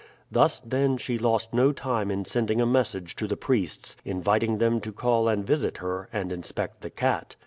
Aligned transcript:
Thus, 0.31 0.59
then, 0.61 0.97
she 0.97 1.19
lost 1.19 1.53
no 1.53 1.71
time 1.71 2.09
in 2.09 2.25
sending 2.25 2.59
a 2.59 2.65
message 2.65 3.15
to 3.17 3.27
the 3.27 3.37
priests 3.37 3.95
inviting 4.03 4.57
them 4.57 4.81
to 4.81 4.91
call 4.91 5.27
and 5.27 5.45
visit 5.45 5.77
her 5.77 6.09
and 6.11 6.31
inspect 6.33 6.81
the 6.81 6.89
cat. 6.89 7.35